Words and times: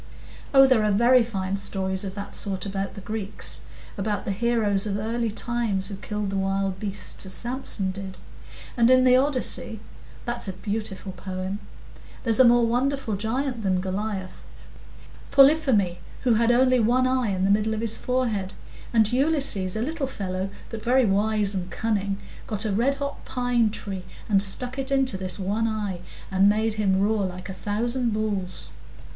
"Oh, 0.51 0.65
there 0.65 0.83
are 0.83 0.89
very 0.91 1.21
fine 1.21 1.57
stories 1.57 2.03
of 2.03 2.15
that 2.15 2.33
sort 2.33 2.65
about 2.65 2.95
the 2.95 3.01
Greeks,—about 3.01 4.25
the 4.25 4.31
heroes 4.31 4.87
of 4.87 4.97
early 4.97 5.29
times 5.29 5.89
who 5.89 5.95
killed 5.97 6.31
the 6.31 6.37
wild 6.37 6.79
beasts, 6.79 7.23
as 7.27 7.33
Samson 7.33 7.91
did. 7.91 8.17
And 8.75 8.89
in 8.89 9.03
the 9.03 9.15
Odyssey—that's 9.15 10.47
a 10.47 10.53
beautiful 10.53 11.11
poem—there's 11.11 12.39
a 12.39 12.43
more 12.45 12.65
wonderful 12.65 13.15
giant 13.15 13.61
than 13.61 13.79
Goliath,—Polypheme, 13.79 15.97
who 16.21 16.33
had 16.33 16.49
only 16.49 16.79
one 16.79 17.05
eye 17.05 17.29
in 17.29 17.43
the 17.45 17.51
middle 17.51 17.75
of 17.75 17.81
his 17.81 17.95
forehead; 17.97 18.53
and 18.91 19.13
Ulysses, 19.13 19.75
a 19.75 19.83
little 19.83 20.07
fellow, 20.07 20.49
but 20.71 20.83
very 20.83 21.05
wise 21.05 21.53
and 21.53 21.69
cunning, 21.69 22.17
got 22.47 22.65
a 22.65 22.71
red 22.73 22.95
hot 22.95 23.23
pine 23.23 23.69
tree 23.69 24.05
and 24.27 24.41
stuck 24.41 24.79
it 24.79 24.89
into 24.91 25.15
this 25.15 25.37
one 25.37 25.67
eye, 25.67 26.01
and 26.31 26.49
made 26.49 26.73
him 26.73 26.99
roar 26.99 27.23
like 27.23 27.49
a 27.49 27.53
thousand 27.53 28.13
bulls." 28.15 28.71